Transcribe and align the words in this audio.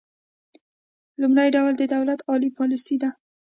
لومړی 1.21 1.49
ډول 1.55 1.73
د 1.77 1.83
دولت 1.93 2.19
عالي 2.29 2.49
پالیسي 2.57 2.95
ده 3.01 3.09